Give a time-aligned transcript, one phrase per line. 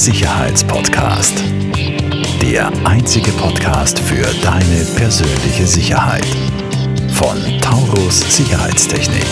[0.00, 1.44] Sicherheitspodcast.
[2.40, 6.24] Der einzige Podcast für deine persönliche Sicherheit.
[7.12, 9.26] Von Taurus Sicherheitstechnik.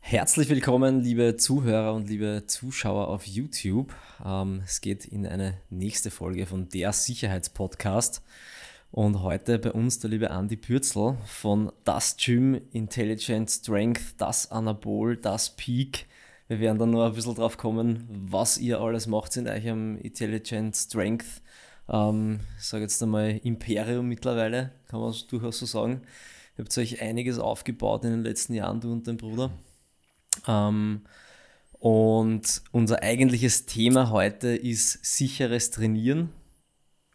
[0.00, 3.94] Herzlich willkommen, liebe Zuhörer und liebe Zuschauer auf YouTube.
[4.24, 8.22] Ähm, es geht in eine nächste Folge von der Sicherheitspodcast.
[8.94, 15.16] Und heute bei uns der liebe Andy Pürzel von Das Gym, Intelligent Strength, das Anabol,
[15.16, 16.06] das Peak.
[16.46, 20.76] Wir werden dann noch ein bisschen drauf kommen, was ihr alles macht in eurem Intelligent
[20.76, 21.26] Strength.
[21.88, 26.02] Ähm, ich sage jetzt einmal Imperium mittlerweile, kann man durchaus so sagen.
[26.56, 29.50] Ihr habt euch einiges aufgebaut in den letzten Jahren, du und dein Bruder.
[30.46, 31.00] Ähm,
[31.80, 36.30] und unser eigentliches Thema heute ist sicheres Trainieren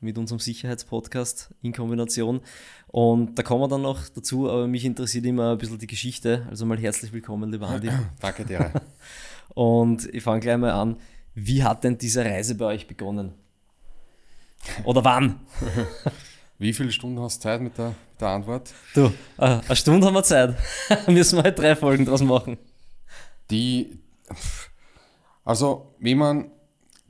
[0.02, 2.41] mit unserem Sicherheitspodcast in Kombination.
[2.88, 6.48] Und da kommen wir dann noch dazu, aber mich interessiert immer ein bisschen die Geschichte.
[6.49, 7.89] Also mal herzlich willkommen, lieber Andi.
[8.22, 8.72] Danke dir.
[9.53, 10.97] Und ich fange gleich mal an.
[11.36, 13.33] Wie hat denn diese Reise bei euch begonnen?
[14.83, 15.39] Oder wann?
[16.58, 18.73] Wie viele Stunden hast du Zeit mit der, mit der Antwort?
[18.94, 19.05] Du,
[19.38, 20.55] äh, eine Stunde haben wir Zeit.
[21.08, 22.58] Müssen wir halt drei Folgen draus machen.
[23.50, 23.97] Die,
[25.45, 26.52] also, wie man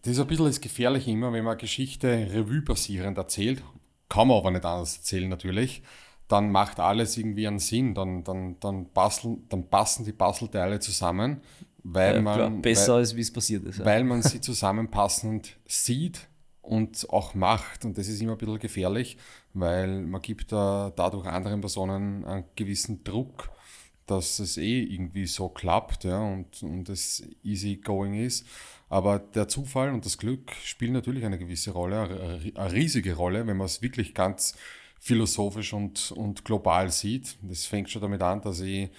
[0.02, 3.64] das ist ein bisschen das Gefährliche immer, wenn man Geschichte Revue basierend erzählt,
[4.08, 5.82] kann man aber nicht anders erzählen natürlich,
[6.28, 11.42] dann macht alles irgendwie einen Sinn, dann, dann, dann, basteln, dann passen die Puzzleteile zusammen,
[11.84, 13.80] weil Ja, man, klar, besser weil, als wie es passiert ist.
[13.80, 13.86] Ja.
[13.86, 16.30] weil man sie zusammenpassend sieht
[16.62, 17.86] und auch macht.
[17.86, 19.18] Und das ist immer ein bisschen gefährlich,
[19.54, 23.50] weil man gibt da dadurch anderen Personen einen gewissen Druck,
[24.06, 28.46] dass es eh irgendwie so klappt ja, und, und es easy going ist.
[28.90, 33.58] Aber der Zufall und das Glück spielen natürlich eine gewisse Rolle, eine riesige Rolle, wenn
[33.58, 34.56] man es wirklich ganz
[35.00, 37.38] philosophisch und, und global sieht.
[37.44, 38.90] Das fängt schon damit an, dass ich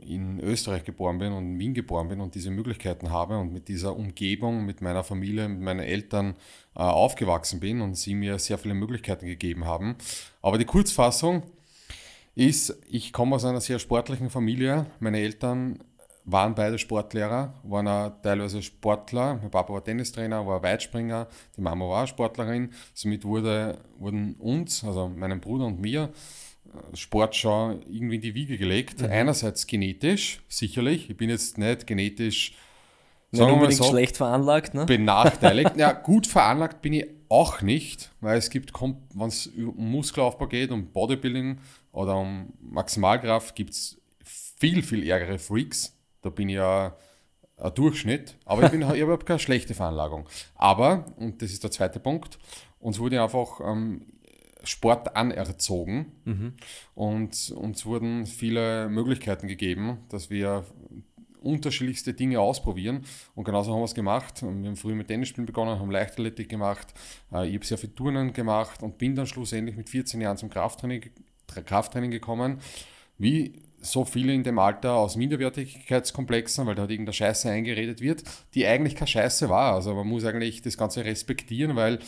[0.00, 3.68] in Österreich geboren bin und in Wien geboren bin und diese Möglichkeiten habe und mit
[3.68, 6.36] dieser Umgebung, mit meiner Familie, mit meinen Eltern
[6.76, 9.96] äh, aufgewachsen bin und sie mir sehr viele Möglichkeiten gegeben haben.
[10.42, 11.42] Aber die Kurzfassung
[12.36, 14.86] ist, ich komme aus einer sehr sportlichen Familie.
[15.00, 15.80] Meine Eltern
[16.24, 19.38] waren beide Sportlehrer, waren auch teilweise Sportler.
[19.40, 22.70] Mein Papa war Tennistrainer, war Weitspringer, die Mama war auch Sportlerin.
[22.94, 26.10] Somit wurde, wurden uns, also meinem Bruder und mir,
[26.66, 29.02] äh, Sport schon irgendwie in die Wiege gelegt.
[29.02, 31.10] Einerseits genetisch, sicherlich.
[31.10, 32.54] Ich bin jetzt nicht genetisch
[33.30, 34.86] Nicht sagen unbedingt so, schlecht veranlagt, ne?
[34.86, 35.76] benachteiligt.
[35.76, 40.70] ja, gut veranlagt bin ich auch nicht, weil es gibt, wenn es um Muskelaufbau geht,
[40.70, 41.58] um Bodybuilding
[41.92, 45.93] oder um Maximalkraft, gibt es viel, viel ärgere Freaks.
[46.24, 46.96] Da bin ich ja
[47.56, 50.28] ein Durchschnitt, aber ich, bin, ich habe keine schlechte Veranlagung.
[50.56, 52.38] Aber, und das ist der zweite Punkt,
[52.80, 54.06] uns wurde einfach ähm,
[54.64, 56.12] Sport anerzogen
[56.94, 60.64] und uns wurden viele Möglichkeiten gegeben, dass wir
[61.40, 63.04] unterschiedlichste Dinge ausprobieren.
[63.34, 64.40] Und genauso haben wir es gemacht.
[64.40, 66.94] Wir haben früh mit Tennisspielen begonnen, haben Leichtathletik gemacht.
[67.32, 70.48] Äh, Ich habe sehr viel Turnen gemacht und bin dann schlussendlich mit 14 Jahren zum
[70.48, 71.10] Krafttraining,
[71.46, 72.60] Krafttraining gekommen.
[73.18, 78.24] Wie so viele in dem Alter aus Minderwertigkeitskomplexen, weil da halt irgendeine Scheiße eingeredet wird,
[78.54, 79.74] die eigentlich keine Scheiße war.
[79.74, 81.98] Also man muss eigentlich das Ganze respektieren, weil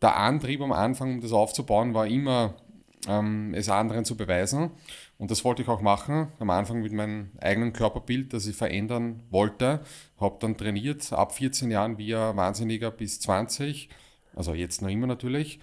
[0.00, 2.54] der Antrieb am Anfang, um das aufzubauen, war immer,
[3.08, 4.70] ähm, es anderen zu beweisen.
[5.18, 6.28] Und das wollte ich auch machen.
[6.38, 9.80] Am Anfang mit meinem eigenen Körperbild, das ich verändern wollte.
[10.18, 13.88] Habe dann trainiert, ab 14 Jahren wie ein Wahnsinniger bis 20.
[14.34, 15.60] Also jetzt noch immer natürlich.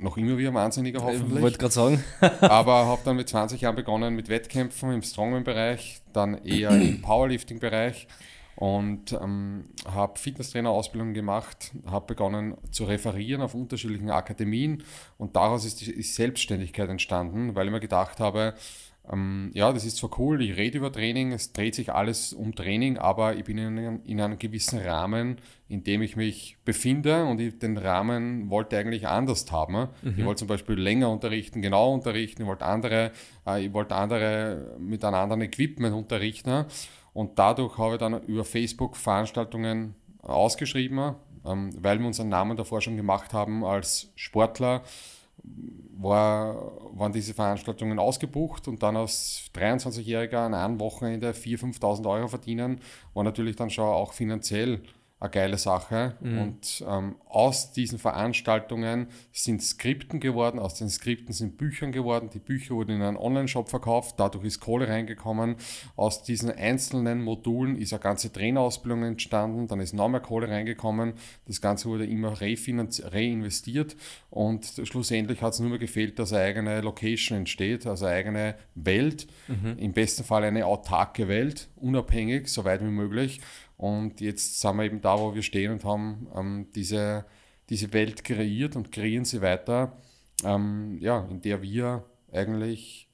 [0.00, 1.42] Noch immer wie ein Wahnsinniger Ich hoffentlich.
[1.42, 2.04] wollte gerade sagen.
[2.40, 8.08] Aber habe dann mit 20 Jahren begonnen mit Wettkämpfen im Strongman-Bereich, dann eher im Powerlifting-Bereich
[8.56, 14.82] und ähm, habe Fitnesstrainer-Ausbildung gemacht, habe begonnen zu referieren auf unterschiedlichen Akademien
[15.16, 18.54] und daraus ist die ist Selbstständigkeit entstanden, weil ich mir gedacht habe,
[19.10, 22.54] ähm, ja, das ist zwar cool, ich rede über Training, es dreht sich alles um
[22.54, 25.38] Training, aber ich bin in einem, in einem gewissen Rahmen,
[25.68, 29.88] in dem ich mich befinde und ich den Rahmen wollte eigentlich anders haben.
[30.18, 33.12] Ich wollte zum Beispiel länger unterrichten, genau unterrichten, ich wollte andere,
[33.46, 36.66] äh, ich wollte andere mit einem anderen Equipment unterrichten.
[37.12, 41.14] Und dadurch habe ich dann über Facebook Veranstaltungen ausgeschrieben,
[41.44, 44.82] ähm, weil wir unseren Namen davor schon gemacht haben als Sportler
[46.02, 52.28] war, waren diese Veranstaltungen ausgebucht und dann als 23-Jähriger an einem Wochenende 4.000, 5.000 Euro
[52.28, 52.80] verdienen,
[53.14, 54.82] war natürlich dann schon auch finanziell
[55.20, 56.14] eine geile Sache.
[56.20, 56.38] Mhm.
[56.38, 62.30] Und ähm, aus diesen Veranstaltungen sind Skripten geworden, aus den Skripten sind Büchern geworden.
[62.32, 65.56] Die Bücher wurden in einen Online-Shop verkauft, dadurch ist Kohle reingekommen.
[65.94, 71.12] Aus diesen einzelnen Modulen ist eine ganze Trainerausbildung entstanden, dann ist noch mehr Kohle reingekommen.
[71.46, 73.96] Das Ganze wurde immer reinvestiert
[74.30, 78.54] und schlussendlich hat es nur mehr gefehlt, dass eine eigene Location entsteht, also eine eigene
[78.74, 79.26] Welt.
[79.48, 79.76] Mhm.
[79.78, 83.40] Im besten Fall eine autarke Welt, unabhängig, so weit wie möglich.
[83.80, 87.24] Und jetzt sind wir eben da, wo wir stehen und haben ähm, diese,
[87.70, 89.96] diese Welt kreiert und kreieren sie weiter,
[90.44, 93.08] ähm, ja, in der wir eigentlich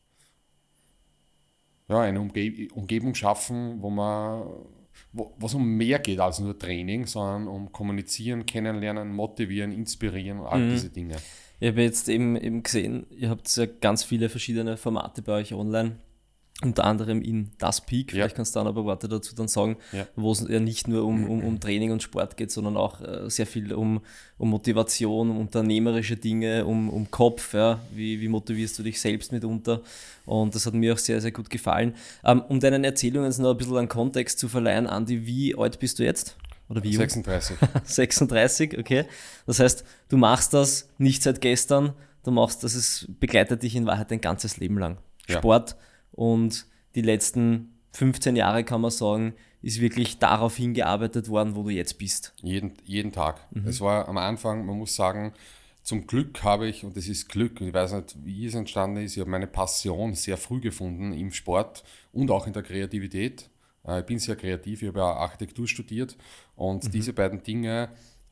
[1.88, 4.42] ja, eine Umge Umgebung schaffen, wo man
[5.12, 10.46] wo es um mehr geht als nur Training, sondern um Kommunizieren, Kennenlernen, Motivieren, Inspirieren und
[10.46, 10.70] all Mhm.
[10.70, 11.16] diese Dinge.
[11.60, 15.54] Ich habe jetzt eben, eben gesehen, ihr habt ja ganz viele verschiedene Formate bei euch
[15.54, 15.96] online.
[16.62, 18.16] Unter anderem in Das Peak, Ja.
[18.16, 20.06] vielleicht kannst du da noch ein paar Worte dazu dann sagen, Ja.
[20.16, 23.28] wo es ja nicht nur um, um, um Training und Sport geht, sondern auch äh,
[23.28, 24.00] sehr viel um,
[24.38, 27.78] um Motivation, um unternehmerische Dinge, um, um Kopf, ja.
[27.94, 29.82] wie, wie motivierst du dich selbst mitunter.
[30.24, 31.94] Und das hat mir auch sehr, sehr gut gefallen.
[32.24, 35.78] Ähm, um deinen Erzählungen jetzt noch ein bisschen einen Kontext zu verleihen, Andi, wie alt
[35.78, 36.36] bist du jetzt?
[36.70, 37.00] Oder wie jung?
[37.00, 37.56] 36.
[37.84, 39.04] 36, okay.
[39.46, 41.92] Das heißt, du machst das nicht seit gestern,
[42.24, 44.96] du machst das, es begleitet dich in Wahrheit dein ganzes Leben lang.
[45.28, 45.38] Ja.
[45.38, 45.76] Sport
[46.16, 46.66] und
[46.96, 51.98] die letzten 15 Jahre, kann man sagen, ist wirklich darauf hingearbeitet worden, wo du jetzt
[51.98, 52.34] bist.
[52.42, 53.40] Jeden, jeden Tag.
[53.54, 53.66] Mhm.
[53.68, 55.32] Es war am Anfang, man muss sagen,
[55.82, 59.14] zum Glück habe ich, und das ist Glück, ich weiß nicht, wie es entstanden ist,
[59.16, 63.48] ich habe meine Passion sehr früh gefunden im Sport und auch in der Kreativität.
[63.86, 66.16] Äh, Ich bin sehr kreativ, ich habe ja Architektur studiert
[66.56, 66.90] und Mhm.
[66.90, 67.88] diese beiden Dinge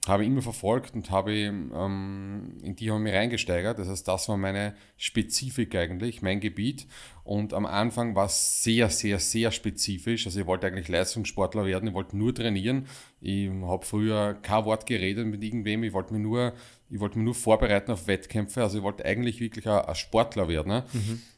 [0.06, 3.78] habe ich immer verfolgt und habe ähm, in die habe ich mich reingesteigert.
[3.78, 6.86] Das heißt, das war meine Spezifik eigentlich, mein Gebiet.
[7.22, 10.26] Und am Anfang war es sehr, sehr, sehr spezifisch.
[10.26, 12.86] Also ich wollte eigentlich Leistungssportler werden, ich wollte nur trainieren.
[13.20, 16.52] Ich habe früher kein Wort geredet mit irgendwem, ich wollte mich nur,
[16.90, 18.62] ich wollte mich nur vorbereiten auf Wettkämpfe.
[18.62, 20.68] Also ich wollte eigentlich wirklich ein, ein Sportler werden.
[20.68, 20.84] Ne?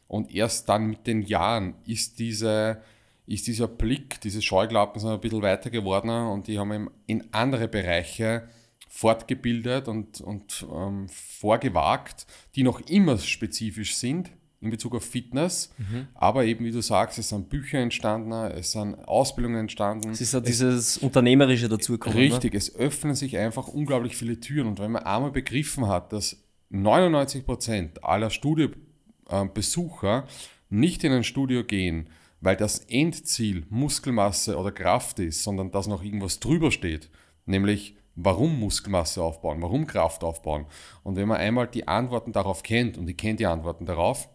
[0.07, 2.81] Und erst dann mit den Jahren ist diese
[3.27, 7.67] ist dieser Blick, diese Scheuklappen sind ein bisschen weiter geworden und die haben in andere
[7.67, 8.47] Bereiche
[8.87, 12.25] fortgebildet und, und ähm, vorgewagt,
[12.55, 15.71] die noch immer spezifisch sind in Bezug auf Fitness.
[16.15, 20.09] Aber eben, wie du sagst, es sind Bücher entstanden, es sind Ausbildungen entstanden.
[20.09, 22.17] Es ist ja dieses Unternehmerische dazugekommen.
[22.17, 24.67] Richtig, es öffnen sich einfach unglaublich viele Türen.
[24.67, 26.37] Und wenn man einmal begriffen hat, dass
[26.71, 30.25] 99% aller Studiobesucher
[30.69, 32.09] nicht in ein Studio gehen,
[32.41, 37.09] weil das Endziel Muskelmasse oder Kraft ist, sondern dass noch irgendwas drüber steht,
[37.45, 40.65] nämlich warum Muskelmasse aufbauen, warum Kraft aufbauen.
[41.03, 44.27] Und wenn man einmal die Antworten darauf kennt, und ich kenne die Antworten darauf,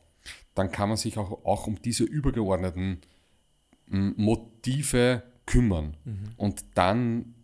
[0.55, 3.01] dann kann man sich auch, auch um diese übergeordneten
[3.91, 5.97] m, Motive kümmern.
[6.37, 7.35] Und dann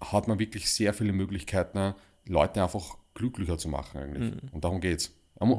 [0.00, 1.94] hat man wirklich sehr viele Möglichkeiten,
[2.26, 4.32] Leute einfach glücklicher zu machen eigentlich.
[4.52, 5.16] Und darum geht es.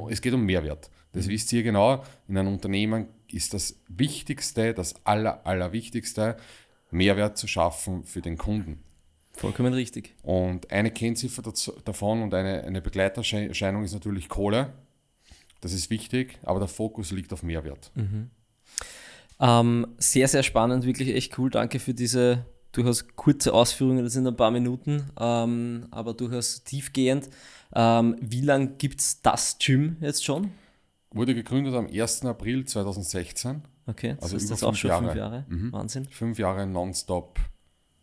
[0.09, 0.89] Es geht um Mehrwert.
[1.11, 2.03] Das wisst ihr genau.
[2.29, 6.37] In einem Unternehmen ist das Wichtigste, das Aller, Allerwichtigste,
[6.91, 8.83] Mehrwert zu schaffen für den Kunden.
[9.43, 10.15] Vollkommen richtig.
[10.23, 14.73] Und eine Kennziffer dazu- davon und eine, eine Begleiterscheinung ist natürlich Kohle.
[15.61, 17.91] Das ist wichtig, aber der Fokus liegt auf Mehrwert.
[19.39, 21.49] Ähm, sehr, sehr spannend, wirklich echt cool.
[21.49, 27.29] Danke für diese durchaus kurze Ausführungen, das sind ein paar Minuten, ähm, aber durchaus tiefgehend.
[27.75, 30.51] Ähm, wie lange gibt es das Gym jetzt schon?
[31.11, 32.25] Wurde gegründet am 1.
[32.25, 33.61] April 2016.
[33.85, 35.45] Okay, das Also ist über auch fünf schon fünf Jahre.
[35.49, 35.71] Jahre.
[35.71, 36.05] Wahnsinn.
[36.05, 37.39] Fünf Jahre nonstop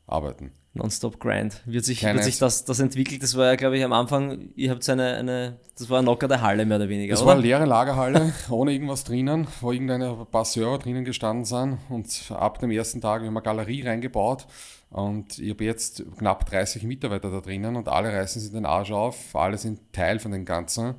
[0.06, 0.52] arbeiten.
[0.72, 1.60] Nonstop Grind.
[1.66, 3.22] Wird sich, Keine wird sich das, das entwickelt?
[3.22, 6.06] Das war ja, glaube ich, am Anfang, ihr habt so eine, eine, das war eine
[6.06, 7.28] lockere Halle mehr oder weniger, Es oder?
[7.28, 11.78] war eine leere Lagerhalle, ohne irgendwas drinnen, wo irgendeine ein paar Server drinnen gestanden sind.
[11.88, 14.46] Und ab dem ersten Tag haben wir eine Galerie reingebaut.
[14.90, 18.92] Und ich habe jetzt knapp 30 Mitarbeiter da drinnen und alle reißen sich den Arsch
[18.92, 19.34] auf.
[19.34, 20.94] Alle sind Teil von dem Ganzen.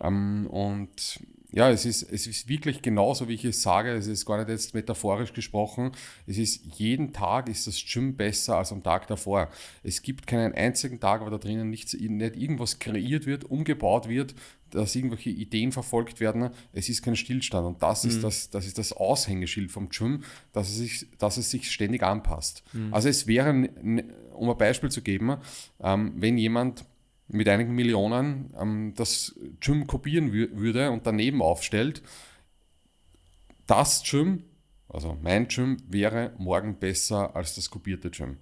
[0.00, 1.20] Ähm, und
[1.56, 3.90] ja, es ist, es ist wirklich genauso, wie ich es sage.
[3.92, 5.92] Es ist gar nicht jetzt metaphorisch gesprochen.
[6.26, 9.48] Es ist jeden Tag ist das Gym besser als am Tag davor.
[9.82, 14.34] Es gibt keinen einzigen Tag, wo da drinnen nichts, nicht irgendwas kreiert wird, umgebaut wird,
[14.68, 16.50] dass irgendwelche Ideen verfolgt werden.
[16.74, 17.66] Es ist kein Stillstand.
[17.66, 21.50] Und das ist, das, das, ist das Aushängeschild vom Gym, dass es sich, dass es
[21.50, 22.64] sich ständig anpasst.
[22.90, 23.48] Also es wäre,
[24.34, 25.38] um ein Beispiel zu geben,
[25.80, 26.84] ähm, wenn jemand
[27.28, 32.02] mit einigen Millionen ähm, das Gym kopieren wü würde und daneben aufstellt,
[33.66, 34.44] das Gym,
[34.88, 38.36] also mein Gym, wäre morgen besser als das kopierte Gym.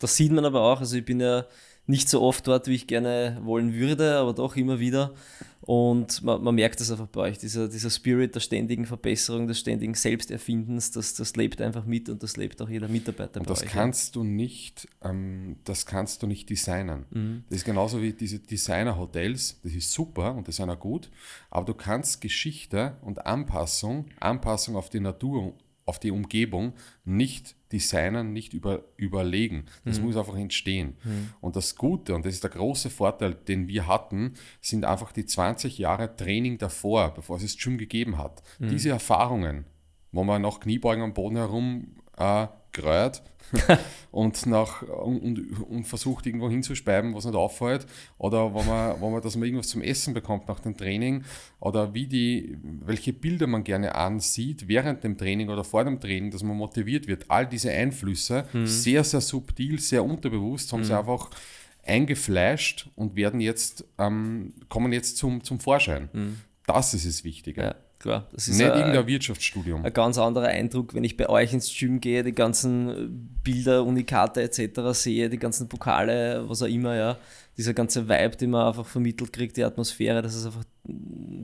[0.00, 0.80] Das sieht man aber auch.
[0.80, 1.46] Also ich bin ja
[1.86, 5.14] nicht so oft dort, wie ich gerne wollen würde, aber doch immer wieder.
[5.70, 9.60] Und man, man merkt das einfach bei euch, dieser, dieser Spirit der ständigen Verbesserung, des
[9.60, 13.50] ständigen Selbsterfindens, das, das lebt einfach mit und das lebt auch jeder Mitarbeiter Und bei
[13.50, 13.68] das euch.
[13.68, 17.06] kannst du nicht, ähm, das kannst du nicht designen.
[17.10, 17.44] Mhm.
[17.48, 21.08] Das ist genauso wie diese Designer-Hotels, das ist super und das ist auch gut,
[21.50, 25.54] aber du kannst Geschichte und Anpassung, Anpassung auf die Natur,
[25.86, 29.64] auf die Umgebung nicht designen, nicht über, überlegen.
[29.84, 30.06] Das Mhm.
[30.06, 30.96] muss einfach entstehen.
[31.40, 35.24] Und das Gute, und das ist der große Vorteil, den wir hatten, sind einfach die
[35.26, 38.42] 20 Jahre Training davor, bevor es das Gym gegeben hat.
[38.58, 38.68] Mhm.
[38.70, 39.64] Diese Erfahrungen,
[40.12, 43.22] wo man nach Kniebeugen am Boden herum äh, grölt
[44.12, 47.86] und, nach, und, und, und versucht irgendwo hinzuspeiben, was nicht auffällt,
[48.18, 51.24] oder wo man, wo man, dass man irgendwas zum Essen bekommt nach dem Training,
[51.58, 56.30] oder wie die, welche Bilder man gerne ansieht während dem Training oder vor dem Training,
[56.30, 57.24] dass man motiviert wird.
[57.28, 61.30] All diese Einflüsse, sehr, sehr subtil, sehr unterbewusst, haben sie einfach
[61.84, 66.08] eingefleischt und werden jetzt, ähm, kommen jetzt zum, zum Vorschein.
[66.66, 67.62] Das ist das Wichtige.
[67.62, 68.26] Ja, klar.
[68.32, 69.84] Das ist Nicht ein- irgendein Wirtschaftsstudium.
[69.84, 74.42] ein ganz anderer Eindruck, wenn ich bei euch ins Gym gehe, die ganzen Bilder, Unikate
[74.42, 74.92] etc.
[74.92, 77.16] sehe, die ganzen Pokale, was auch immer, ja.
[77.56, 80.64] Dieser ganze Vibe, den man einfach vermittelt kriegt, die Atmosphäre, das ist einfach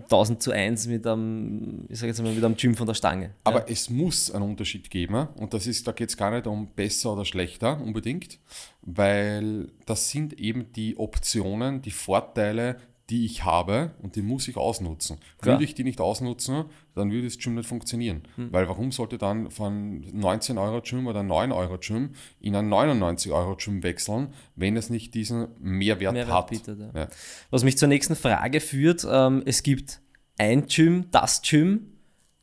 [0.09, 3.31] 1000 zu 1 mit einem, ich sage jetzt mal, mit einem Gym von der Stange.
[3.45, 6.69] Aber es muss einen Unterschied geben und das ist, da geht es gar nicht um
[6.69, 8.39] besser oder schlechter unbedingt,
[8.83, 12.77] weil das sind eben die Optionen, die Vorteile,
[13.11, 15.19] die ich habe und die muss ich ausnutzen.
[15.41, 15.55] Klar.
[15.55, 18.23] Würde ich die nicht ausnutzen, dann würde das Gym nicht funktionieren.
[18.37, 22.11] Weil warum sollte dann von 19 Euro Gym oder 9 Euro Gym
[22.41, 26.51] in ein 99 Euro Gym wechseln, wenn es nicht diesen Mehrwert, Mehrwert hat?
[26.51, 26.91] bietet, ja.
[26.95, 27.09] Ja.
[27.51, 30.01] Was mich zur nächsten Frage führt, ähm, es gibt
[30.39, 31.93] ein Gym, das Gym.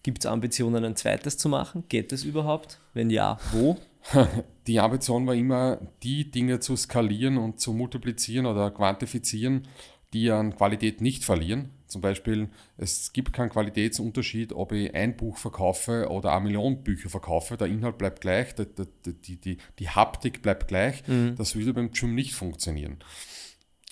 [0.01, 1.85] Gibt es Ambitionen, ein zweites zu machen?
[1.87, 2.79] Geht es überhaupt?
[2.93, 3.77] Wenn ja, wo?
[4.67, 9.67] Die Ambition war immer, die Dinge zu skalieren und zu multiplizieren oder quantifizieren,
[10.13, 11.71] die an Qualität nicht verlieren.
[11.87, 17.09] Zum Beispiel, es gibt keinen Qualitätsunterschied, ob ich ein Buch verkaufe oder eine Million Bücher
[17.09, 17.57] verkaufe.
[17.57, 18.65] Der Inhalt bleibt gleich, die,
[19.05, 21.03] die, die, die, Haptik bleibt gleich.
[21.35, 22.97] Das würde beim Gym nicht funktionieren.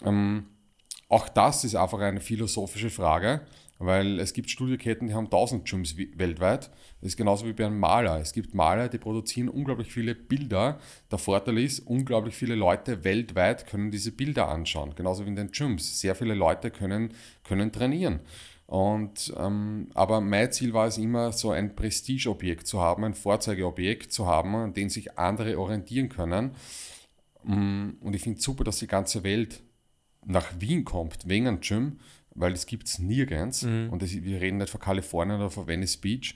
[0.03, 0.47] Ähm,
[1.09, 3.41] auch das ist einfach eine philosophische Frage,
[3.83, 6.69] weil es gibt Studioketten, die haben 1000 Gyms weltweit.
[7.01, 8.19] Das ist genauso wie bei einem Maler.
[8.19, 10.79] Es gibt Maler, die produzieren unglaublich viele Bilder.
[11.09, 15.51] Der Vorteil ist, unglaublich viele Leute weltweit können diese Bilder anschauen, genauso wie in den
[15.51, 15.99] Gyms.
[15.99, 18.19] Sehr viele Leute können, können trainieren.
[18.67, 24.13] Und, ähm, aber mein Ziel war es immer, so ein Prestigeobjekt zu haben, ein Vorzeigeobjekt
[24.13, 26.51] zu haben, an dem sich andere orientieren können.
[27.43, 29.61] Mm, Und ich finde es super, dass die ganze Welt
[30.25, 31.99] nach Wien kommt, wegen einem Gym,
[32.35, 33.63] weil das gibt es nirgends.
[33.91, 36.35] Und das, wir reden nicht von Kalifornien oder von Venice Beach,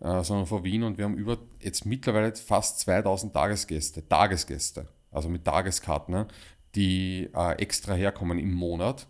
[0.00, 0.82] äh, sondern von Wien.
[0.82, 6.26] Und wir haben über jetzt mittlerweile fast 2000 Tagesgäste, Tagesgäste, also mit Tageskarten, ne,
[6.74, 9.06] die äh, extra herkommen im Monat.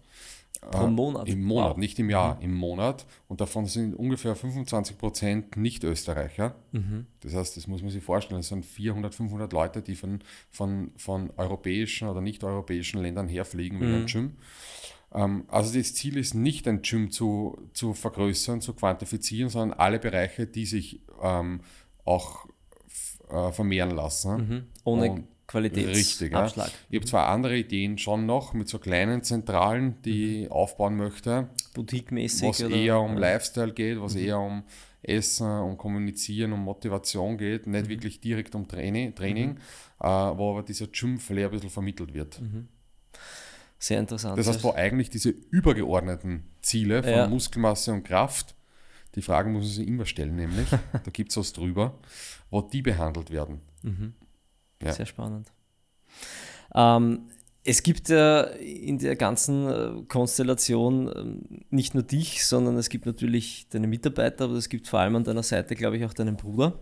[0.71, 1.27] Pro Monat?
[1.27, 1.77] Im Monat, Wow.
[1.79, 3.07] nicht im Jahr, im Monat.
[3.29, 6.55] Und davon sind ungefähr 25% Nicht-Österreicher.
[7.21, 10.21] Das heißt, das muss man sich vorstellen, es sind 400, 500 Leute, die von,
[10.51, 14.37] von, von europäischen oder nicht-europäischen Ländern herfliegen wegen einem Gym.
[15.14, 19.99] Ähm, also das Ziel ist nicht, ein Gym zu, zu vergrößern, zu quantifizieren, sondern alle
[19.99, 21.61] Bereiche, die sich ähm,
[22.05, 22.47] auch
[23.29, 24.67] äh, vermehren lassen.
[24.85, 26.38] Ohne Und- Richtig, ja.
[26.38, 26.71] Qualitätsabschlag.
[26.90, 31.49] Ich habe zwar andere Ideen schon noch mit so kleinen Zentralen, die ich aufbauen möchte,
[31.75, 32.49] Boutique-mäßig.
[32.49, 33.17] was oder- eher um.
[33.17, 34.62] Lifestyle geht, was eher um
[35.02, 39.57] Essen, um Kommunizieren, um Motivation geht, nicht wirklich direkt um Training, Training
[39.99, 42.40] äh, wo aber dieser Gym-Flair ein bisschen vermittelt wird.
[43.83, 44.39] Sehr interessant.
[44.39, 47.27] Das heißt, wo eigentlich diese übergeordneten Ziele von Ja.
[47.27, 48.55] Muskelmasse und Kraft,
[49.15, 51.99] die Fragen muss man sich immer stellen, nämlich, da gibt es was drüber,
[52.51, 53.61] wo die behandelt werden.
[54.83, 54.93] ja.
[54.93, 55.51] Sehr spannend.
[56.75, 57.31] Ähm,
[57.65, 63.07] es gibt ja in der ganzen äh, Konstellation ähm, nicht nur dich, sondern es gibt
[63.07, 66.37] natürlich deine Mitarbeiter, aber es gibt vor allem an deiner Seite, glaube ich, auch deinen
[66.37, 66.79] Bruder.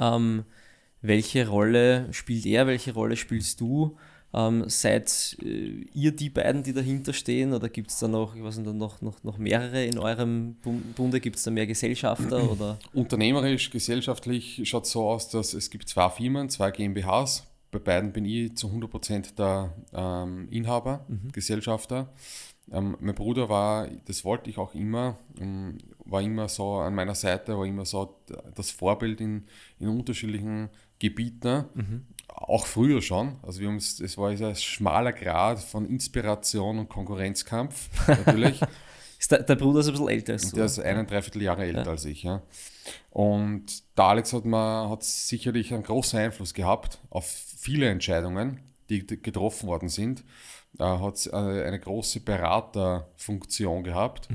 [0.00, 0.44] Ähm,
[1.00, 2.66] welche Rolle spielt er?
[2.66, 3.96] Welche Rolle spielst du?
[4.38, 8.42] Ähm, seid äh, ihr die beiden, die dahinter stehen, oder gibt es da noch, ich
[8.44, 11.20] weiß nicht, noch, noch, noch mehrere in eurem Bun- Bunde?
[11.20, 12.50] Gibt es da mehr Gesellschafter?
[12.52, 12.78] Oder?
[12.92, 17.44] Unternehmerisch, gesellschaftlich schaut es so aus, dass es gibt zwei Firmen, zwei GmbHs.
[17.70, 22.12] Bei beiden bin ich zu 100% der ähm, Inhaber, Gesellschafter.
[22.70, 27.14] Ähm, mein Bruder war, das wollte ich auch immer, ähm, war immer so an meiner
[27.14, 28.16] Seite, war immer so
[28.54, 29.44] das Vorbild in,
[29.78, 31.64] in unterschiedlichen Gebieten,
[32.48, 33.36] auch früher schon.
[33.42, 38.60] Also wir haben es, es war ein schmaler Grad von Inspiration und Konkurrenzkampf natürlich.
[39.18, 40.56] Ist der, der Bruder ist ein bisschen älter als du.
[40.56, 42.22] Der ist ein Dreiviertel Jahre älter als ich.
[42.22, 42.42] Ja.
[43.10, 49.06] Und der Alex hat, mir, hat sicherlich einen großen Einfluss gehabt auf viele Entscheidungen, die
[49.06, 50.22] getroffen worden sind.
[50.78, 54.28] äh, hat äh, eine große Beraterfunktion gehabt.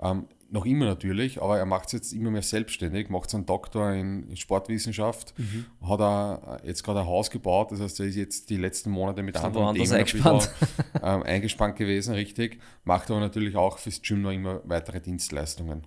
[0.00, 3.92] Ähm, noch immer natürlich, aber er macht es jetzt immer mehr selbstständig, macht seinen Doktor
[3.92, 5.34] in, in Sportwissenschaft,
[5.82, 8.90] hat er äh, jetzt gerade ein Haus gebaut, das heißt, er ist jetzt die letzten
[8.90, 10.50] Monate mit anderen woanders Themen ein eingespannt.
[10.60, 12.60] bisschen, ähm, eingespannt gewesen, richtig.
[12.84, 15.86] Macht aber natürlich auch fürs Gym noch immer weitere Dienstleistungen.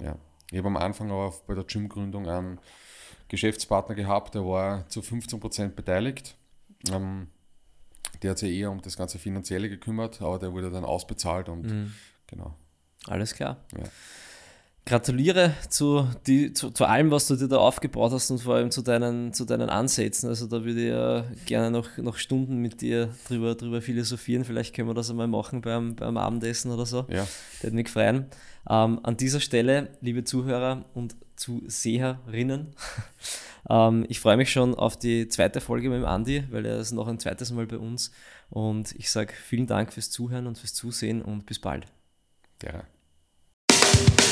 [0.00, 0.18] Ja.
[0.50, 2.60] Ich habe am Anfang aber bei der Gymgründung einen
[3.28, 6.36] Geschäftspartner gehabt, der war zu 15% beteiligt.
[6.92, 7.28] Ähm,
[8.22, 11.66] der hat sich eher um das ganze Finanzielle gekümmert, aber der wurde dann ausbezahlt und
[12.26, 12.54] genau.
[13.06, 13.58] Alles klar.
[13.76, 13.84] Ja.
[14.88, 18.70] Gratuliere zu, die, zu, zu allem, was du dir da aufgebaut hast und vor allem
[18.70, 20.28] zu deinen, zu deinen Ansätzen.
[20.28, 24.44] Also da würde ich ja gerne noch, noch Stunden mit dir drüber, drüber philosophieren.
[24.44, 27.04] Vielleicht können wir das einmal machen beim, beim Abendessen oder so.
[27.08, 27.26] Ja.
[27.62, 28.26] Der hat mich freuen.
[28.70, 32.68] Ähm, an dieser Stelle, liebe Zuhörer und Zuseherinnen,
[33.68, 36.92] ähm, ich freue mich schon auf die zweite Folge mit dem Andi, weil er ist
[36.92, 38.12] noch ein zweites Mal bei uns.
[38.50, 41.86] Und ich sage vielen Dank fürs Zuhören und fürs Zusehen und bis bald.
[42.62, 42.84] Der.